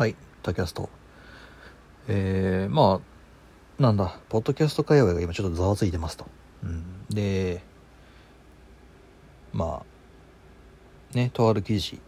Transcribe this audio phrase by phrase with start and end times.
[0.00, 0.88] はい、タキャスト。
[2.08, 3.02] えー、ま
[3.78, 6.24] あ、なんだ、ポッドキャスト界隈が今ちょっとざわついてますと。
[6.64, 7.62] うん、で、
[9.52, 9.82] ま
[11.12, 12.00] あ、ね、とある記事、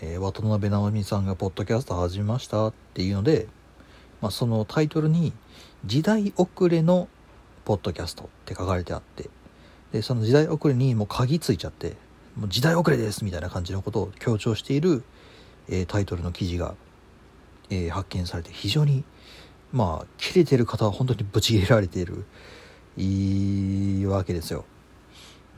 [0.00, 3.48] えー渡辺直美さんがポッドキャスト始めましたっていうので、
[4.20, 5.32] まあ、そのタイトルに
[5.84, 7.08] 「時代遅れの
[7.64, 9.28] ポッドキャスト」って書かれてあって
[9.90, 11.96] でその時代遅れにもう噛みついちゃって
[12.36, 15.02] もう時代遅れですみたいな感じのことを強調している、
[15.68, 16.76] えータイトルの記事が、
[17.70, 19.04] えー発見されて非常に
[19.72, 22.24] まあ切れてる方は本当にブチ切れられている
[22.96, 24.64] いいわけですよ。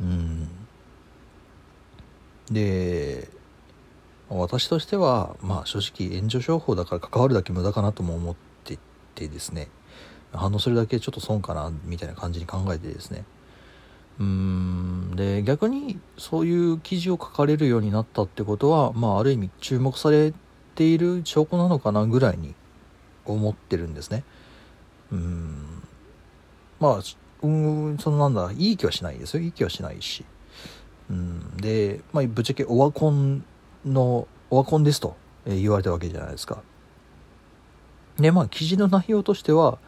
[0.01, 0.49] うん。
[2.51, 3.29] で
[4.29, 8.79] 私としてはまあ正直援助商法だから関わるだけ無駄かなとも思って
[9.15, 9.69] てですね。
[10.33, 13.25] 反応するだけちょっと損かなみたいな感じに考えてですね。
[14.19, 15.13] うん。
[15.15, 20.33] で逆にそういう記事を書かれるようになったってことはまあある意味注目され
[20.77, 22.55] ている証拠なのかなぐらいに
[23.25, 24.23] 思ってるんですね。
[25.11, 25.83] うん。
[26.79, 27.01] まあ
[27.43, 29.43] うんそのなんだいい気はしないですよ。
[29.43, 30.25] いい気はしないし。
[31.11, 31.57] うん。
[31.57, 33.45] でまあぶっちゃけオワコン
[33.85, 35.17] のオワコンですと
[35.47, 36.63] え言われたわけじゃないですか。
[38.19, 39.79] でまあ記事の内容としては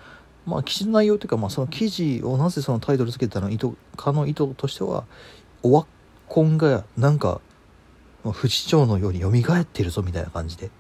[0.47, 5.05] まあ記事の内容というか、まあ、その記事をなぜそのタイトルつけたの意図かの意図としては
[5.63, 5.87] オワ
[6.29, 7.41] コンがなんか
[8.29, 10.71] まあ不死鳥のように蘇ってるぞみたいな感じで。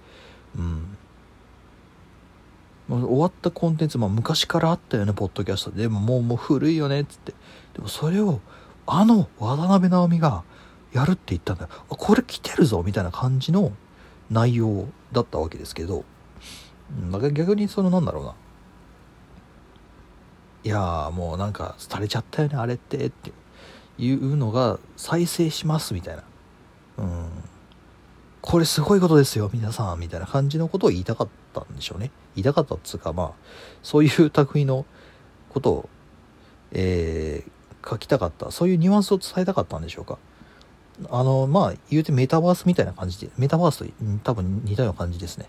[0.57, 0.97] うん。
[2.89, 5.89] ま終わったコンテンツ、まあ、昔からあったよねポッドキャストで。
[5.89, 7.33] ももうもう古いよねっつって。
[7.75, 8.41] でもそれを
[8.87, 10.45] あの渡辺直美が
[10.93, 11.71] やるって言ったんだよ。
[11.89, 13.73] これ来てるぞみたいな感じの
[14.31, 16.05] 内容だったわけですけど、
[17.13, 18.35] うん、逆にそのなんだろうな。
[20.65, 23.33] いやもうなんか廃れちゃったよねあれってって
[23.97, 26.25] いうのが再生しますみたいな。
[26.99, 27.38] うん。
[28.49, 32.11] これすごいことですよ皆さんみたいな感じのことを言いたかったんでしょうね。
[32.35, 33.33] 言いたかったっつうかまあ
[33.83, 34.87] そういう類の
[35.51, 35.89] ことを
[36.73, 37.51] えー
[37.91, 38.51] 書きたかった。
[38.51, 40.17] そういうニュアンスを伝えたかったんでしょうか。
[41.11, 43.87] あのまあ言うてメタバースみたいな感じでメタバースと
[44.25, 45.47] 多分似たような感じですね。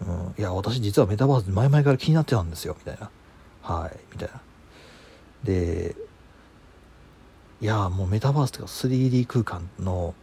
[0.00, 3.08] うんいや私実はメタバース前々から気になってたんですよみたいな。
[3.62, 4.40] はいみたいな。
[5.44, 5.94] で
[7.60, 10.14] いやもうメタバースとか 3D 空間の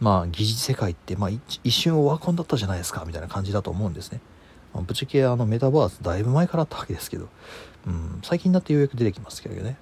[0.00, 1.30] まあ疑似世界って、まあ、
[1.64, 4.20] 一瞬オワコンだったじゃないですかみたいな感じだと思うんですね、
[4.72, 7.28] まあぶっちゃけあのメタバースだいぶ前からあったわけですけど、
[7.86, 9.76] うん、最近になってようやく出てきますけどね。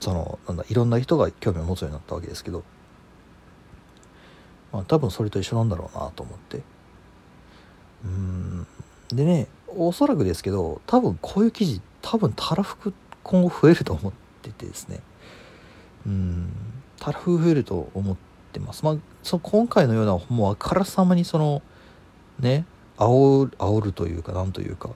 [0.00, 2.64] そのなんだいろんな人が興味を持つようになったわけですけど、
[4.72, 6.62] まあ、多分それと一緒なんだろうなと思って。
[8.04, 8.66] うん
[9.08, 14.12] でねおそらくですけど多分こういう記事多分たらふく今後増えると思っ
[14.42, 15.00] ててですね。
[16.06, 16.52] うん
[17.00, 18.25] たらふく増えると思って
[18.60, 18.84] ます。
[18.84, 21.62] まあそ今回のようなもうあからさまにその
[22.38, 22.64] ね
[22.96, 24.90] 煽る煽るというかなんというか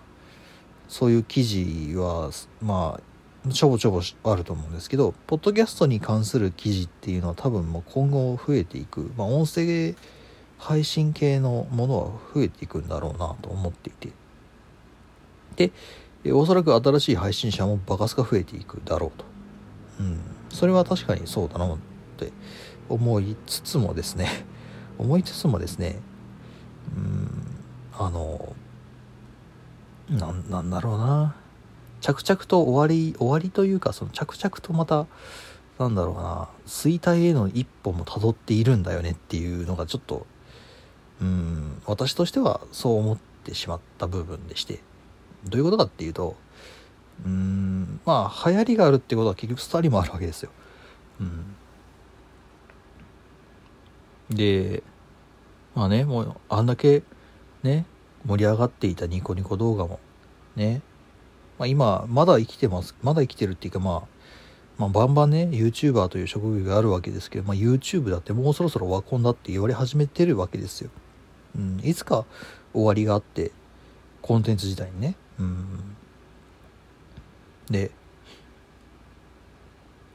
[0.89, 2.31] そういう記事は
[2.63, 9.95] まあちょぼちょぼあると思うんですけどポッドキャストに関する記事っていうのは多分もう今後増えていく、まあ、音声
[10.59, 14.13] 配信系のものは増えていくんだろうなと思っていて。
[15.57, 19.25] でおそらく新しい配信者もバカスカ増えていくだろうと、
[20.01, 21.79] うん、それは確かにそうだなっ
[22.19, 22.33] て
[22.91, 24.45] 思いつつもですね
[24.99, 26.01] 思いつつもですね
[26.97, 27.31] うん
[27.93, 28.55] あの
[30.09, 31.37] なんなんだろうな。
[32.01, 35.07] 着々と終わり終わりというかその着々とまた
[35.79, 36.49] なんだろうな。
[36.67, 40.27] 衰退への一歩もたどっているんだよねっていうのがちょっと
[41.21, 44.81] うん私としてはそう思ってしまった部分でして。
[45.45, 46.37] どういうことかっていうと
[47.25, 50.51] うんまあ流行りがあるってことは結局スターリもあるわけですよ。
[51.21, 51.55] うん、
[54.31, 54.83] で
[55.75, 57.03] まあねもうあんだけ
[57.63, 57.85] ね
[58.27, 60.01] 盛り上がっていたニコニコ動画も
[60.57, 60.83] ね。
[61.61, 64.03] まあ、今まだ生きてますまだ生きてるっていうか、まあ、
[64.79, 70.91] まあバンバンね YouTuber という職業があるわけですけど、まあ、YouTube だってもうそろそろオワコンだって言われ始めてるわけですよ、
[71.55, 72.25] うん、いつか
[72.73, 73.53] 終わりがあって
[74.23, 75.97] コンテンツ自体にね、うん、
[77.71, 77.91] で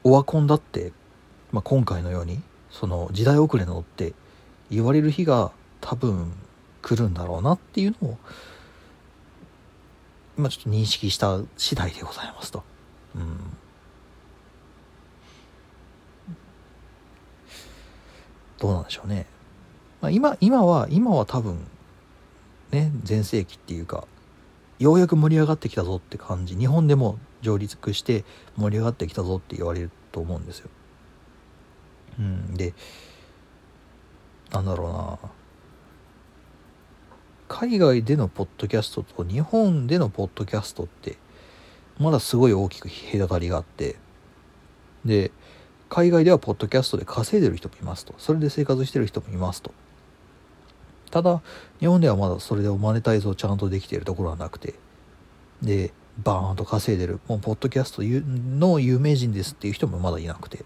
[0.04, 0.94] オワコンだって、
[1.52, 2.42] まあ、今回のように
[2.72, 4.14] その時代遅れのって
[4.70, 5.52] 言われる日が
[5.82, 6.34] 多分
[6.82, 8.18] 来るんだろうなっていうのを
[10.38, 12.64] 今ちょっと認識した次第でございますと。
[13.16, 13.38] うん。
[18.58, 19.26] どうなんでしょうね。
[20.02, 21.66] まあ、今、今は、今は多分、
[22.72, 24.06] ね、全盛期っていうか、
[24.80, 26.56] ようやく盛り上がってきたぞって感じ。
[26.56, 28.26] 日本でも上陸して
[28.58, 30.70] 盛り上がってきたぞって言われると思うんですよ。
[32.20, 32.54] うん。
[32.56, 32.74] で、
[34.52, 35.20] なんだろうな。
[37.48, 41.16] 海外でのポッドキャストと日本でのポッドキャストって
[42.00, 43.98] まだすごい大きく隔たりがあって
[45.06, 45.32] で
[45.88, 49.72] 海外ではポッドキャストで稼いでる人もいますとそれで生活してる人もいますと
[51.12, 51.42] ただ
[51.80, 54.74] 日本ではまだそれでマネタイズをちゃんとできているところはなくて
[55.62, 60.64] でバーンと稼いでるもうポッドキャストの有名人ですっていう人もまだいなくて、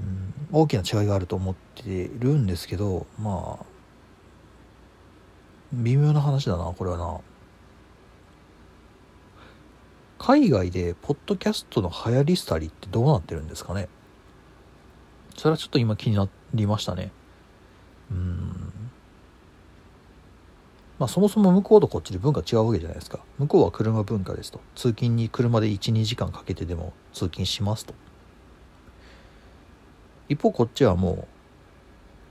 [0.00, 3.64] うん、大きな違いがあると思ってるんですけどまあ
[5.72, 7.20] 微妙な話だなこれはな。
[10.18, 13.88] 海外でポッドキャストの流行り廃りってどうなってるんですかね。
[15.36, 17.10] それはちょっと今気になりましたね。
[18.10, 18.72] うん。
[20.98, 23.20] まあそもそも向こうとこっちで文化違うわけじゃないですか。
[23.38, 24.60] 向こうは車文化ですと。
[24.74, 27.94] 通勤に車で12時間かけてでも通勤しますと。
[30.28, 31.26] 一方こっちはもう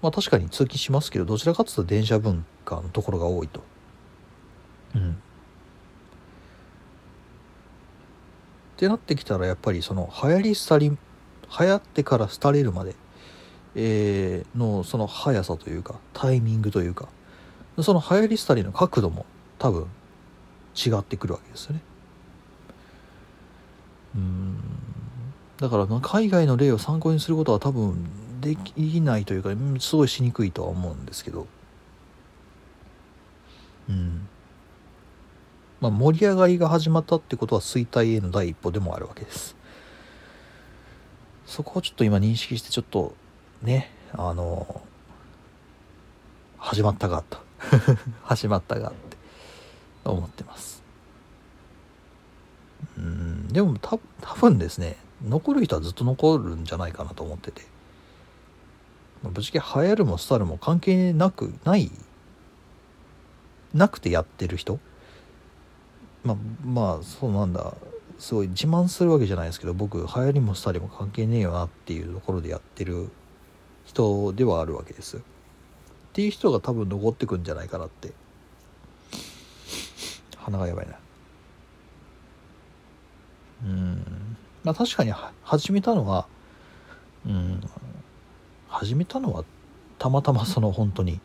[0.02, 3.64] まあ確かに通勤しますけどどちらかというと電車文化のところが多いと。
[4.96, 5.12] うん。
[5.12, 5.16] っ
[8.78, 10.98] てなってきたらやっぱりその流行り廃り流
[11.66, 12.96] 行ってから廃れるまで
[13.76, 17.10] えー、のその速さというかタイミングというか
[17.82, 19.26] その流行り廃りの角度も
[19.58, 19.88] 多分
[20.76, 21.82] 違ってくるわけですよね。
[24.16, 24.93] うん
[25.58, 31.48] だから海外の例を参考にすることは多分できないというかすごいしにくいとは思うんですけど。
[33.90, 34.28] うん。
[35.80, 39.56] まあ盛り上がりが始まったってことは衰退への第一歩でもあるわけです。
[41.46, 43.16] そこをちょっと今認識してちょっと
[43.62, 44.82] ねあの
[46.58, 47.38] 始まったがと
[48.24, 49.18] 始まったがって
[50.06, 50.82] 思ってます。
[52.98, 53.48] うん。
[53.50, 57.62] でもた多分ですね残る人はずっと残るんじゃないかなと思ってて。
[59.24, 61.90] ぶっちゃけ流行るも廃るも関係なくない
[63.74, 64.80] なくてやってる人。
[66.24, 67.74] まあまあそうなんだ。
[68.20, 73.10] すごい自慢するわけじゃないですけど僕流行りも廃りも関係ねえよなっていうところでやってる
[73.86, 75.18] 人ではあるわけです。
[75.18, 75.20] っ
[76.14, 78.14] ていう人が多分残ってくんじゃないかなって。
[80.38, 80.96] 鼻がやばいな。
[83.66, 84.33] うん。
[84.64, 85.14] まあ確かに
[85.44, 86.28] 始めたのは
[87.26, 87.62] うん
[88.68, 89.44] 始めたのは
[90.00, 91.20] たまたまその本当に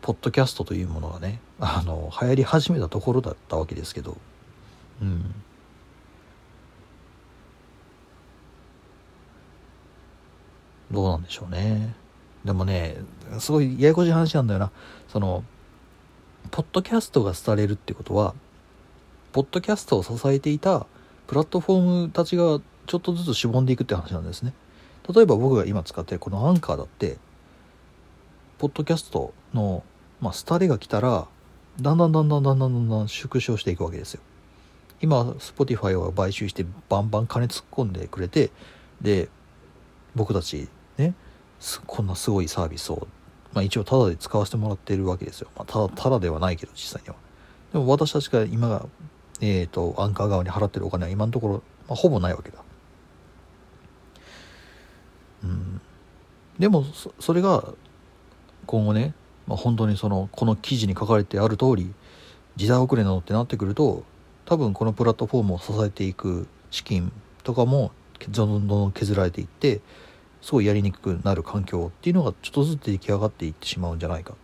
[0.00, 4.16] ポッドキャストというものがねあの流行り始めたところだったわけですけど
[5.00, 5.34] うん。
[10.90, 11.94] どうなんでしょうね。
[12.44, 12.98] でもね
[13.38, 14.70] すごいややこしい話なんだよな。
[15.08, 15.42] その
[16.50, 18.34] ポッドキャストが廃れるってことは
[19.32, 20.86] ポッドキャストを支えていた
[21.32, 24.52] プラットフォームたちがちょっとずつしぼんでいくって話なんですね。
[25.14, 27.16] 例えば僕が今使ってるこのアンカーだって
[28.58, 29.82] ポッドキャストの、
[30.20, 31.26] まあ、廃れが来たら
[31.80, 34.20] だんだんだんだんだんだんだんだん縮小していくわけですよ。
[35.00, 38.50] 今 Spotify を買収してバンバン金突っ込んでくれて
[39.00, 39.30] で
[40.14, 40.68] 僕たち
[40.98, 41.14] ね
[41.86, 43.08] こんなすごいサービスを、
[43.54, 47.14] まあ、一応タダで使わせてもらってるわけですよ、まあ、ただただではないけど実際には。
[47.72, 48.86] でも私たちが今
[49.42, 51.54] えっ、ー、とアンカー側に払ってるお金は今のところ、
[51.88, 52.58] まあ、ほぼないわけだ。
[55.42, 55.80] うん。
[56.58, 56.84] でも
[57.18, 57.74] それが
[58.66, 59.14] 今後ね、
[59.46, 61.92] まあ、本当にそのこの記事に書かれてある通り
[62.56, 64.04] 時代遅れなのってなってくると
[64.44, 67.12] 多分このプラットフォームを支えていく資金
[67.42, 67.90] とかも
[68.28, 69.80] どんどん削られていって
[70.40, 74.34] すごいやりにくくなる環境っていうのがちょっとずつ出来上がっていってしまうんじゃないか。
[74.34, 74.36] っ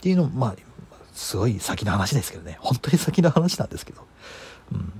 [0.00, 0.54] ていうのまあ
[1.14, 2.58] すごい先の話ですけどね。
[2.60, 4.04] 本当に先の話なんですけど、
[4.72, 4.92] うん、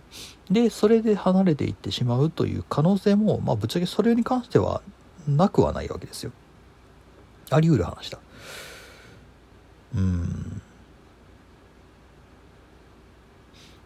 [0.50, 4.80] でそれで離れていってしまうという可能性も、まあ、ぶっちゃけそれに関しては
[5.26, 6.32] なくはないわけですよ。
[7.50, 8.18] あり得る話だ。
[9.96, 10.62] うん。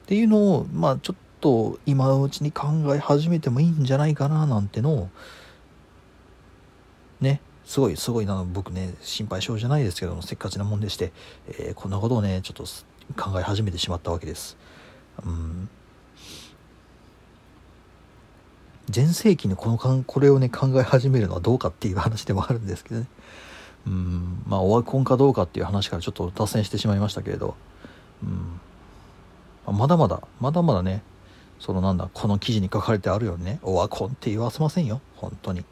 [0.02, 5.08] っていうのをまあちょっと今のうちに考え始めてもいいんじゃないかななんてのを
[7.20, 7.40] ね。
[7.68, 11.12] すごいすごいな僕ね心配性じゃないですけどもせっかちなもんでして、
[11.48, 12.64] えー、こんなことをねちょっと
[13.22, 14.56] 考え始めてしまったわけです。
[15.22, 15.68] うん。
[18.88, 23.06] 全盛期にこのかんこれをね考え始めるのはどうかっていう話でもあるんですけどね。
[23.86, 24.42] うん。
[24.46, 27.54] まあオワコンかどうかっていう話からちょっと脱線してしまいましたけれど。
[28.22, 29.76] うん。
[29.76, 31.02] まだまだまだまだね
[31.60, 35.02] そのなんだこの記事に書かれてあるようにねオワコンって言わせませんよ。
[35.16, 35.66] 本当に。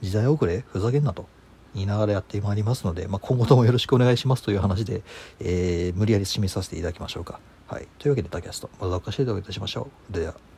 [0.00, 0.64] 時代遅れ？
[0.66, 1.26] ふざけんなと。
[1.74, 5.02] 言いながらやってまいりますので、まあ、今後ともよろしくお願いしますという話で、
[5.40, 7.40] えー、無理やり締めさせていただきましょうか。
[7.66, 7.88] はい。
[7.98, 10.12] というわけで、タキャスト、またおかしい動画いたしましょう。
[10.12, 10.51] では。